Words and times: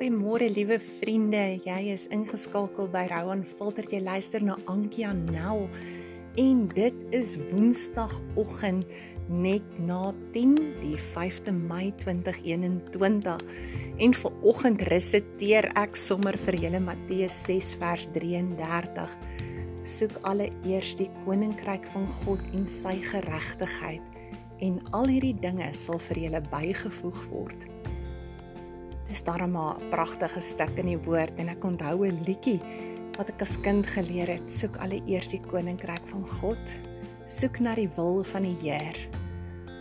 Goeiemôre 0.00 0.46
liewe 0.48 0.78
vriende. 0.80 1.58
Jy 1.60 1.90
is 1.92 2.06
ingeskakel 2.08 2.86
by 2.88 3.02
Rowan 3.10 3.42
Filter. 3.44 3.84
Jy 3.84 3.98
luister 4.00 4.40
na 4.40 4.54
Ankie 4.64 5.04
Nel 5.12 5.66
en 6.40 6.62
dit 6.72 7.02
is 7.12 7.34
Woensdagoggend 7.50 8.88
net 9.28 9.66
na 9.76 10.14
10 10.32 10.54
die 10.80 10.96
5de 10.96 11.52
Mei 11.52 11.90
2021. 12.00 13.44
En 14.00 14.16
vir 14.22 14.38
oggend 14.40 14.86
resiteer 14.88 15.68
ek 15.76 16.00
sommer 16.00 16.38
vir 16.46 16.56
julle 16.62 16.80
Matteus 16.80 17.36
6 17.44 17.74
vers 17.82 18.08
33. 18.14 19.18
Soek 19.84 20.16
alle 20.24 20.48
eers 20.64 20.94
die 20.96 21.10
koninkryk 21.26 21.84
van 21.92 22.08
God 22.22 22.40
en 22.56 22.64
sy 22.64 22.96
geregtigheid 23.04 24.64
en 24.64 24.80
al 24.96 25.12
hierdie 25.12 25.36
dinge 25.44 25.68
sal 25.76 26.00
vir 26.08 26.24
julle 26.24 26.42
bygevoeg 26.48 27.20
word. 27.34 27.68
Dis 29.10 29.24
darem 29.26 29.56
'n 29.58 29.90
pragtige 29.90 30.40
stuk 30.40 30.78
in 30.78 30.86
die 30.86 31.02
woord 31.02 31.34
en 31.36 31.48
ek 31.48 31.64
onthou 31.64 32.06
'n 32.06 32.22
liedjie 32.24 32.60
wat 33.18 33.28
ek 33.28 33.42
as 33.42 33.56
kind 33.60 33.86
geleer 33.86 34.28
het, 34.28 34.50
soek 34.50 34.76
alle 34.76 35.02
eers 35.06 35.28
die 35.28 35.40
koninkryk 35.40 36.06
van 36.08 36.22
God, 36.40 36.64
soek 37.26 37.58
na 37.60 37.74
die 37.74 37.90
wil 37.96 38.22
van 38.24 38.42
die 38.42 38.56
Heer. 38.62 38.96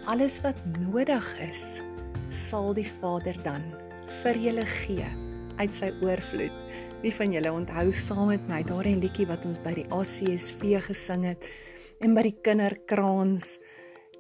Alles 0.06 0.42
wat 0.42 0.58
nodig 0.80 1.40
is, 1.40 1.82
sal 2.30 2.74
die 2.74 2.90
Vader 3.00 3.38
dan 3.44 3.62
vir 4.24 4.36
julle 4.36 4.66
gee 4.66 5.06
uit 5.60 5.74
sy 5.76 5.92
oorvloed. 6.02 6.56
Wie 7.02 7.14
van 7.14 7.32
julle 7.32 7.52
onthou 7.54 7.94
saam 7.94 8.28
met 8.28 8.48
my 8.50 8.64
daardie 8.64 8.98
liedjie 9.00 9.28
wat 9.28 9.46
ons 9.46 9.60
by 9.60 9.74
die 9.74 9.88
ACSV 9.94 10.82
gesing 10.90 11.24
het 11.24 11.46
en 12.02 12.14
by 12.14 12.22
die 12.22 12.38
kinderkraans 12.42 13.60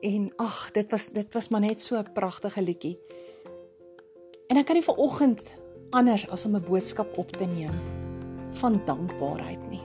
en 0.06 0.30
ag, 0.38 0.72
dit 0.72 0.92
was 0.92 1.10
dit 1.10 1.34
was 1.34 1.50
maar 1.50 1.62
net 1.62 1.82
so 1.82 1.98
'n 1.98 2.14
pragtige 2.14 2.62
liedjie. 2.62 2.98
En 4.50 4.58
ek 4.58 4.66
kan 4.66 4.80
nie 4.80 4.86
vanoggend 4.86 5.44
anders 5.94 6.24
as 6.34 6.46
om 6.46 6.56
'n 6.58 6.66
boodskap 6.66 7.18
op 7.22 7.30
te 7.38 7.46
neem 7.46 7.76
van 8.58 8.82
dankbaarheid 8.86 9.70
nie. 9.70 9.82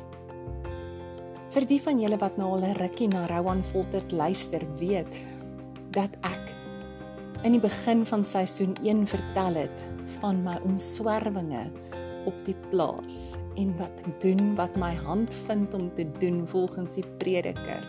Vir 1.53 1.67
die 1.69 1.81
van 1.83 2.01
julle 2.01 2.17
wat 2.17 2.37
nou 2.37 2.49
al 2.53 2.65
'n 2.65 2.79
rukkie 2.81 3.09
na 3.09 3.27
Rowan 3.27 3.63
Voltert 3.65 4.13
luister, 4.13 4.65
weet 4.79 5.13
dat 5.91 6.17
ek 6.23 6.55
in 7.43 7.53
die 7.53 7.61
begin 7.61 8.07
van 8.07 8.25
seisoen 8.25 8.73
1 8.83 9.07
vertel 9.07 9.55
het 9.55 9.85
van 10.21 10.43
my 10.43 10.57
omswervinge 10.65 11.71
op 12.25 12.35
die 12.45 12.57
plaas 12.71 13.37
en 13.57 13.77
wat 13.77 13.93
ek 14.07 14.21
doen 14.21 14.55
wat 14.57 14.77
my 14.77 14.95
hand 14.95 15.35
vind 15.47 15.75
om 15.75 15.95
te 15.95 16.09
doen 16.19 16.49
volgens 16.49 16.95
die 16.95 17.07
prediker 17.19 17.85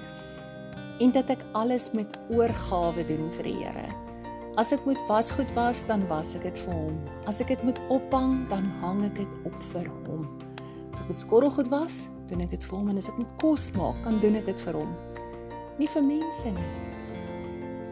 en 1.00 1.12
dat 1.12 1.30
ek 1.30 1.46
alles 1.52 1.92
met 1.92 2.20
oorgawe 2.30 3.04
doen 3.04 3.32
vir 3.32 3.44
die 3.44 3.64
Here 3.64 4.05
As 4.56 4.72
ek 4.72 4.86
moet 4.88 5.00
wasgoed 5.10 5.50
was, 5.52 5.82
dan 5.84 6.06
was 6.08 6.30
ek 6.38 6.46
dit 6.48 6.60
vir 6.64 6.72
hom. 6.72 7.00
As 7.28 7.42
ek 7.44 7.50
dit 7.52 7.64
moet 7.68 7.80
ophang, 7.92 8.46
dan 8.48 8.70
hang 8.80 9.02
ek 9.04 9.18
dit 9.18 9.34
op 9.44 9.56
vir 9.74 9.90
hom. 10.08 10.22
As 10.94 11.02
ek 11.04 11.10
moet 11.12 11.20
skorrelgoed 11.20 11.68
was, 11.74 12.06
doen 12.30 12.46
ek 12.46 12.54
dit 12.54 12.68
vir 12.70 12.78
hom 12.78 12.94
en 12.94 13.02
as 13.02 13.10
ek 13.12 13.18
moet 13.20 13.34
kos 13.42 13.66
maak, 13.76 14.00
kan 14.06 14.22
doen 14.24 14.40
ek 14.40 14.48
dit 14.48 14.64
vir 14.64 14.78
hom. 14.80 14.94
Nie 15.76 15.90
vir 15.92 16.06
mense 16.08 16.54
nie. 16.56 16.70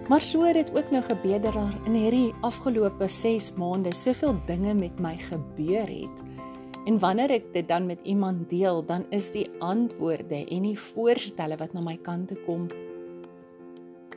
Maar 0.08 0.23
so 0.23 0.47
het 0.47 0.55
dit 0.61 0.72
ook 0.72 0.88
nou 0.95 1.03
gebeur 1.03 1.44
daar 1.44 1.75
in 1.83 2.00
hierdie 2.00 2.31
afgelope 2.47 3.11
6 3.11 3.52
maande 3.59 3.92
soveel 3.95 4.39
dinge 4.48 4.72
met 4.80 5.03
my 5.03 5.17
gebeur 5.20 5.92
het. 5.92 6.23
En 6.88 6.95
wanneer 7.00 7.42
ek 7.42 7.52
dit 7.52 7.67
dan 7.67 7.92
met 7.92 8.00
iemand 8.08 8.48
deel, 8.52 8.80
dan 8.88 9.03
is 9.11 9.33
die 9.36 9.50
antwoorde 9.59 10.45
en 10.48 10.72
die 10.72 10.80
voorstelle 10.80 11.59
wat 11.59 11.75
na 11.75 11.83
my 11.83 12.00
kant 12.08 12.31
toe 12.31 12.39
kom 12.48 12.72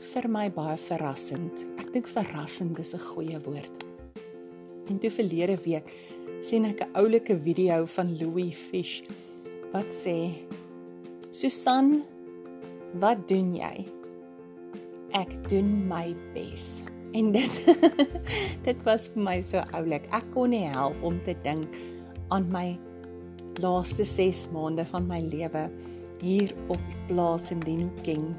vir 0.03 0.29
my 0.29 0.47
baie 0.53 0.77
verrassend. 0.81 1.65
Ek 1.81 1.93
dink 1.95 2.09
verrassend 2.09 2.79
is 2.79 2.95
'n 2.95 3.01
goeie 3.01 3.39
woord. 3.47 3.85
En 4.89 4.99
toe 4.99 5.11
verlede 5.11 5.57
week 5.65 5.93
sien 6.41 6.65
ek 6.65 6.81
'n 6.81 6.95
oulike 6.95 7.37
video 7.39 7.87
van 7.87 8.17
Louis 8.19 8.55
Fish 8.55 9.03
wat 9.73 9.91
sê: 9.91 10.33
"Susan, 11.31 12.03
wat 13.01 13.29
doen 13.29 13.55
jy?" 13.55 13.87
Ek 15.13 15.49
doen 15.49 15.89
my 15.89 16.15
bes. 16.35 16.83
En 17.13 17.33
dit 17.33 17.53
dit 18.67 18.79
was 18.85 19.09
vir 19.09 19.23
my 19.23 19.41
so 19.41 19.63
oulik. 19.73 20.05
Ek 20.13 20.25
kon 20.33 20.51
nie 20.51 20.67
help 20.67 20.95
om 21.03 21.21
te 21.25 21.35
dink 21.43 21.69
aan 22.29 22.51
my 22.51 22.79
laaste 23.63 24.05
6 24.05 24.49
maande 24.53 24.85
van 24.85 25.07
my 25.07 25.21
lewe 25.21 25.71
hier 26.21 26.53
op 26.69 26.81
plaas 27.09 27.51
in 27.51 27.61
Dinoking 27.61 28.35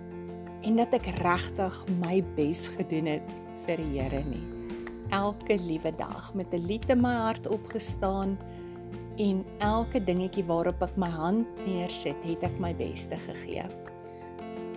en 0.65 0.79
dat 0.79 0.93
ek 0.97 1.09
regtig 1.21 1.81
my 2.01 2.21
bes 2.37 2.67
gedoen 2.77 3.09
het 3.17 3.33
vir 3.65 3.81
die 3.81 3.99
Here 3.99 4.23
nie. 4.25 4.43
Elke 5.15 5.57
liewe 5.61 5.91
dag 5.95 6.33
met 6.35 6.53
'n 6.53 6.65
lied 6.67 6.89
in 6.89 7.01
my 7.01 7.15
hart 7.15 7.47
opgestaan 7.47 8.37
en 9.17 9.45
elke 9.59 9.99
dingetjie 10.03 10.45
waarop 10.45 10.81
ek 10.81 10.97
my 10.97 11.09
hand 11.09 11.47
neersit, 11.65 12.17
het 12.23 12.43
ek 12.43 12.59
my 12.59 12.73
beste 12.77 13.17
gegee. 13.17 13.65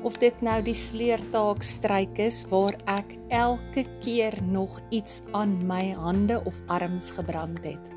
Of 0.03 0.17
dit 0.17 0.37
nou 0.41 0.63
die 0.63 0.75
sleertaak 0.75 1.63
stryk 1.63 2.19
is 2.19 2.45
waar 2.49 2.77
ek 2.89 3.12
elke 3.29 3.85
keer 4.01 4.33
nog 4.43 4.81
iets 4.91 5.21
aan 5.33 5.59
my 5.67 5.93
hande 5.93 6.41
of 6.45 6.57
arms 6.69 7.11
gebrand 7.11 7.61
het, 7.65 7.93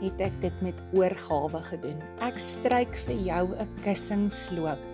het 0.00 0.20
ek 0.20 0.40
dit 0.40 0.62
met 0.64 0.78
oorgawe 0.96 1.60
gedoen. 1.68 2.00
Ek 2.24 2.38
stryk 2.38 2.96
vir 3.04 3.16
jou 3.28 3.44
'n 3.52 3.68
kussingsloop 3.84 4.87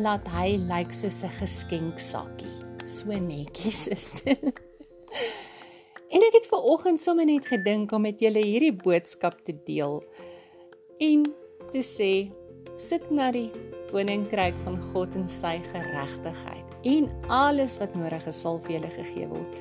laat 0.00 0.28
hy 0.32 0.56
lyk 0.56 0.70
like 0.70 0.94
soos 0.96 1.22
'n 1.22 1.32
geskenksakkie. 1.40 2.58
So 2.86 3.12
netjies 3.12 3.88
is 3.88 4.12
dit. 4.24 4.60
en 6.14 6.20
ek 6.20 6.34
het 6.40 6.46
ver 6.48 6.64
oggend 6.64 7.00
sommer 7.00 7.26
net 7.26 7.46
gedink 7.46 7.92
om 7.92 8.02
met 8.02 8.20
julle 8.20 8.42
hierdie 8.42 8.72
boodskap 8.72 9.44
te 9.44 9.54
deel 9.66 10.02
en 11.00 11.24
te 11.72 11.82
sê 11.84 12.32
soek 12.76 13.10
na 13.10 13.30
die 13.32 13.50
koninkryk 13.92 14.56
van 14.64 14.80
God 14.92 15.14
en 15.14 15.28
sy 15.28 15.58
geregtigheid 15.72 16.68
en 16.88 17.08
alles 17.28 17.78
wat 17.78 17.94
nodig 17.94 18.26
is 18.26 18.40
sal 18.40 18.58
vir 18.64 18.78
julle 18.78 18.90
gegee 18.96 19.28
word. 19.30 19.54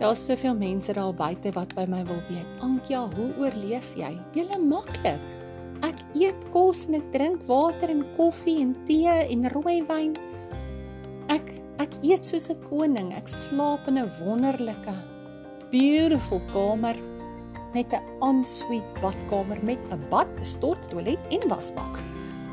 Daar's 0.00 0.22
soveel 0.24 0.56
mense 0.56 0.92
daar 0.96 1.12
buite 1.12 1.52
wat 1.52 1.74
by 1.76 1.84
my 1.84 2.00
wil 2.08 2.22
weet. 2.30 2.48
Ankia, 2.64 3.02
hoe 3.16 3.28
oorleef 3.36 3.92
jy? 3.98 4.14
Julle 4.32 4.56
maklik. 4.62 5.20
Ek 5.86 6.00
eet 6.14 6.42
kos 6.52 6.86
en 6.88 6.98
ek 6.98 7.06
drink 7.14 7.46
water 7.48 7.90
en 7.92 8.04
koffie 8.16 8.60
en 8.60 8.74
tee 8.88 9.08
en 9.08 9.48
rooiwyn. 9.54 10.16
Ek 11.32 11.46
ek 11.80 11.96
eet 12.04 12.24
soos 12.24 12.50
'n 12.50 12.60
koning. 12.68 13.12
Ek 13.12 13.28
slaap 13.28 13.88
in 13.88 13.98
'n 13.98 14.10
wonderlike 14.20 14.96
beautiful 15.70 16.40
kamer 16.52 16.96
met 17.74 17.92
'n 17.92 18.02
ensuite 18.20 19.00
badkamer 19.00 19.58
met 19.62 19.78
'n 19.90 20.02
bad, 20.10 20.28
'n 20.40 20.44
stort, 20.44 20.90
toilet 20.90 21.20
en 21.30 21.48
wasbak. 21.48 21.94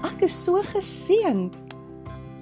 Ek 0.03 0.21
is 0.21 0.43
so 0.43 0.61
geseënd. 0.61 1.53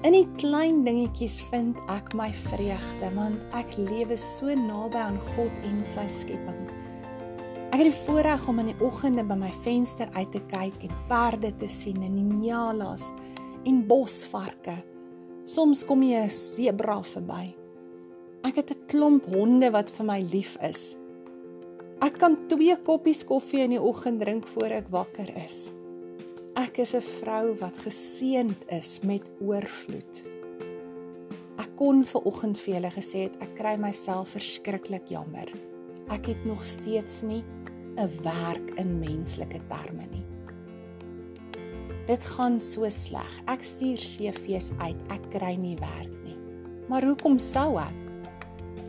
In 0.03 0.13
die 0.13 0.27
klein 0.37 0.83
dingetjies 0.83 1.41
vind 1.49 1.77
ek 1.89 2.13
my 2.13 2.31
vreugde 2.33 3.09
want 3.15 3.39
ek 3.53 3.77
lewe 3.77 4.17
so 4.17 4.53
naby 4.53 4.97
aan 4.97 5.19
God 5.33 5.51
en 5.63 5.83
sy 5.83 6.07
skepping. 6.07 6.64
Ek 7.75 7.81
het 7.81 7.89
die 7.91 8.03
voorreg 8.05 8.43
om 8.47 8.61
in 8.61 8.69
die 8.69 8.85
oggende 8.87 9.23
by 9.27 9.35
my 9.35 9.49
venster 9.65 10.07
uit 10.15 10.29
te 10.31 10.39
kyk 10.47 10.77
en 10.87 10.91
perde 11.09 11.49
te 11.59 11.67
sien 11.67 12.05
en 12.07 12.13
nyalas 12.37 13.09
en 13.67 13.81
bosvarke. 13.89 14.77
Soms 15.43 15.81
kom 15.83 16.05
jy 16.07 16.21
'n 16.23 16.31
sebra 16.31 17.01
verby. 17.03 17.51
Ek 18.47 18.55
het 18.55 18.71
'n 18.71 18.87
klomp 18.87 19.25
honde 19.25 19.71
wat 19.71 19.91
vir 19.91 20.05
my 20.05 20.21
lief 20.21 20.55
is. 20.61 20.95
Ek 21.99 22.17
kan 22.17 22.47
twee 22.47 22.77
koppies 22.77 23.25
koffie 23.25 23.65
in 23.67 23.71
die 23.71 23.81
oggend 23.81 24.21
drink 24.21 24.47
voor 24.47 24.71
ek 24.71 24.87
wakker 24.89 25.35
is. 25.43 25.69
Ek 26.55 26.79
is 26.79 26.95
'n 26.95 27.01
vrou 27.01 27.55
wat 27.59 27.77
geseënd 27.77 28.71
is 28.71 29.03
met 29.03 29.29
oorvloed. 29.41 30.23
Ek 31.59 31.75
kon 31.75 32.05
ver 32.05 32.23
oggend 32.23 32.57
vir 32.57 32.75
julle 32.75 32.91
gesê 32.91 33.19
het 33.23 33.35
ek 33.41 33.55
kry 33.55 33.75
myself 33.75 34.29
verskriklik 34.29 35.09
jammer. 35.09 35.74
Ek 36.13 36.27
het 36.29 36.45
nog 36.45 36.63
steeds 36.63 37.21
nie 37.21 37.43
'n 37.97 38.09
werk 38.21 38.75
in 38.77 38.99
menslike 38.99 39.59
terme 39.67 40.05
nie. 40.11 40.25
Dit 42.05 42.23
gaan 42.23 42.59
so 42.59 42.89
sleg. 42.89 43.41
Ek 43.49 43.63
stuur 43.63 43.97
CV's 43.97 44.71
uit. 44.77 44.97
Ek 45.09 45.23
kry 45.33 45.55
nie 45.55 45.77
werk 45.81 46.13
nie. 46.23 46.37
Maar 46.87 47.03
hoekom 47.03 47.39
sou 47.39 47.79
ek? 47.81 47.93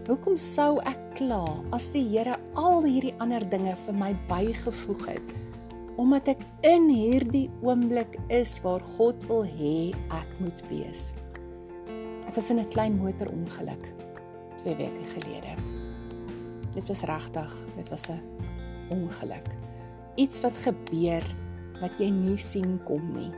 Hoekom 0.07 0.37
sou 0.37 0.79
ek 0.85 0.99
kla 1.15 1.65
as 1.73 1.89
die 1.91 2.05
Here 2.05 2.37
al 2.55 2.85
hierdie 2.85 3.15
ander 3.19 3.49
dinge 3.51 3.77
vir 3.87 3.95
my 3.95 4.13
bygevoeg 4.29 5.07
het? 5.07 5.35
Omdat 5.97 6.29
ek 6.29 6.45
in 6.63 6.91
hierdie 6.93 7.51
oomblik 7.63 8.19
is 8.29 8.61
waar 8.61 8.85
God 8.99 9.25
wil 9.31 9.45
hê 9.45 9.95
ek 10.13 10.37
moet 10.39 10.61
wees. 10.69 11.15
Ek 12.29 12.35
was 12.37 12.51
in 12.51 12.61
'n 12.61 12.69
klein 12.69 12.99
motorongeluk 12.99 13.89
2 14.63 14.77
weke 14.77 15.07
gelede. 15.17 15.76
Dit 16.77 16.89
was 16.93 17.03
regtig, 17.09 17.53
dit 17.77 17.89
was 17.89 18.09
'n 18.09 18.21
ongeluk. 18.91 19.49
Iets 20.17 20.41
wat 20.41 20.57
gebeur 20.59 21.25
wat 21.81 21.99
jy 21.99 22.11
nie 22.11 22.37
sien 22.37 22.79
kom 22.85 23.13
nie. 23.13 23.33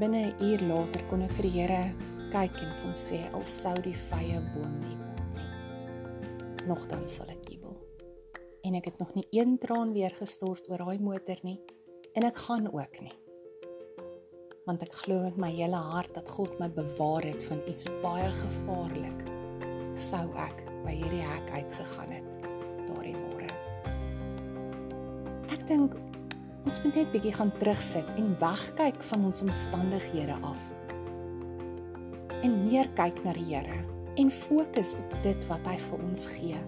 Binne 0.00 0.32
'n 0.32 0.42
uur 0.42 0.60
later 0.60 1.04
kon 1.08 1.22
ek 1.22 1.32
vir 1.32 1.42
die 1.42 1.60
Here 1.60 1.92
kyk 2.30 2.62
en 2.62 2.72
hom 2.82 2.94
sê 2.94 3.32
al 3.34 3.44
sou 3.44 3.74
die 3.82 3.96
vye 4.10 4.40
boom 4.54 4.80
nie 4.80 4.96
bot 4.96 5.34
nie. 5.34 6.66
Nogtans 6.66 7.14
sal 7.14 7.28
ek 7.28 7.48
jubel. 7.48 7.76
en 8.62 8.74
ek 8.76 8.84
het 8.90 8.98
nog 8.98 9.14
nie 9.16 9.26
een 9.32 9.58
traan 9.58 9.92
weer 9.96 10.12
gestort 10.14 10.68
oor 10.68 10.82
daai 10.84 11.00
motor 11.00 11.38
nie 11.42 11.58
en 12.12 12.26
ek 12.28 12.36
gaan 12.36 12.68
ook 12.68 13.00
nie. 13.00 13.14
Want 14.66 14.82
ek 14.82 14.94
glo 15.02 15.22
met 15.24 15.38
my 15.40 15.50
hele 15.50 15.80
hart 15.80 16.12
dat 16.14 16.28
God 16.28 16.58
my 16.60 16.68
bewaar 16.68 17.24
het 17.24 17.44
van 17.48 17.62
iets 17.66 17.88
baie 18.02 18.28
gevaarlik. 18.42 19.24
Sou 19.96 20.26
ek 20.36 20.59
by 20.84 20.94
hierdie 20.96 21.24
hek 21.24 21.50
uitgegaan 21.54 22.14
het 22.14 22.48
daardie 22.88 23.16
môre. 23.16 23.48
Ek 25.54 25.62
dink 25.68 25.96
ons 26.68 26.80
moet 26.84 26.98
net 27.00 27.12
bietjie 27.14 27.34
gaan 27.36 27.52
terugsit 27.60 28.08
en 28.20 28.34
wegkyk 28.40 29.00
van 29.12 29.24
ons 29.30 29.42
omstandighede 29.46 30.36
af. 30.46 30.60
En 32.44 32.56
meer 32.64 32.88
kyk 32.96 33.22
na 33.24 33.34
die 33.36 33.48
Here 33.48 33.80
en 34.20 34.30
fokus 34.30 34.94
op 34.98 35.16
dit 35.24 35.46
wat 35.48 35.64
hy 35.68 35.76
vir 35.88 36.04
ons 36.04 36.26
gee. 36.34 36.60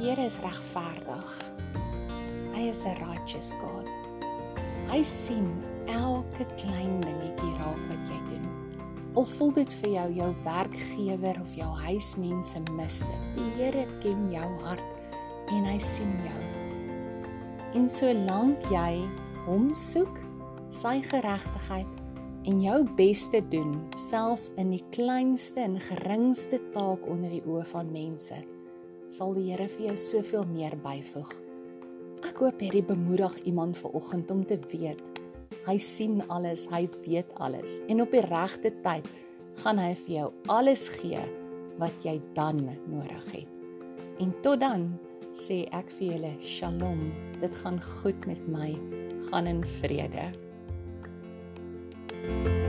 Here 0.00 0.24
is 0.24 0.38
regverdig. 0.40 1.32
Hy 2.54 2.68
is 2.68 2.84
'n 2.84 2.96
righteous 3.00 3.52
God. 3.60 3.88
Hy 4.90 5.02
sien 5.02 5.50
elke 5.86 6.44
klein 6.56 7.00
dingetjie 7.00 7.09
Al 9.18 9.26
voel 9.26 9.50
dit 9.56 9.72
vir 9.80 9.90
jou 9.90 10.06
jou 10.14 10.28
werkgewer 10.44 11.38
of 11.42 11.54
jou 11.58 11.68
huismense 11.82 12.60
mis 12.76 13.00
dit. 13.02 13.22
Die 13.34 13.48
Here 13.58 13.86
ken 14.04 14.28
jou 14.30 14.50
hart 14.62 15.16
en 15.50 15.66
hy 15.66 15.78
sien 15.82 16.12
jou. 16.22 16.42
En 17.74 17.88
solank 17.90 18.70
jy 18.70 19.00
hom 19.48 19.72
soek, 19.74 20.14
sy 20.70 21.00
geregtigheid 21.02 21.98
en 22.46 22.62
jou 22.62 22.78
bes 22.96 23.26
te 23.32 23.42
doen, 23.50 23.74
selfs 23.98 24.48
in 24.62 24.70
die 24.76 24.84
kleinste 24.94 25.64
en 25.66 25.80
geringste 25.90 26.62
taak 26.74 27.02
onder 27.10 27.34
die 27.34 27.42
oë 27.50 27.66
van 27.74 27.90
mense, 27.90 28.38
sal 29.10 29.34
die 29.34 29.50
Here 29.50 29.66
vir 29.74 29.90
jou 29.90 29.98
soveel 30.06 30.46
meer 30.54 30.78
byvoeg. 30.86 31.34
Ek 32.30 32.38
hoop 32.44 32.62
hierdie 32.62 32.86
bemoedig 32.86 33.40
iemand 33.48 33.78
vanoggend 33.80 34.30
om 34.30 34.46
te 34.46 34.60
weet 34.70 35.02
Hy 35.66 35.76
sien 35.82 36.22
alles, 36.32 36.66
hy 36.72 36.86
weet 37.04 37.28
alles 37.42 37.78
en 37.92 38.00
op 38.04 38.14
die 38.14 38.24
regte 38.24 38.72
tyd 38.84 39.06
gaan 39.60 39.80
hy 39.80 39.92
vir 40.06 40.14
jou 40.14 40.28
alles 40.52 40.88
gee 41.00 41.20
wat 41.80 42.04
jy 42.04 42.18
dan 42.36 42.62
nodig 42.88 43.32
het. 43.32 43.56
En 44.20 44.32
tot 44.44 44.60
dan 44.60 44.90
sê 45.36 45.64
ek 45.76 45.90
vir 45.98 46.14
julle 46.14 46.32
Shalom. 46.44 47.08
Dit 47.40 47.54
gaan 47.62 47.80
goed 48.00 48.26
met 48.28 48.40
my. 48.48 48.72
Gaan 49.30 49.46
in 49.46 49.64
vrede. 49.80 50.30
thank 52.20 52.48
you 52.48 52.59